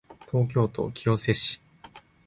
[0.31, 1.61] 東京都清瀬市